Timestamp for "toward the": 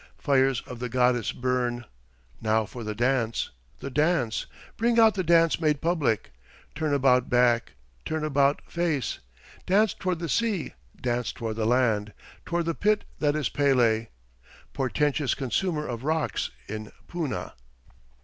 9.93-10.27, 11.31-11.67, 12.47-12.73